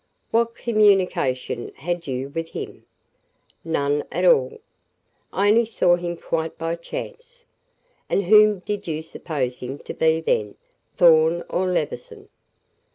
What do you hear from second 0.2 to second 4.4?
"What communication had you with him?" "None at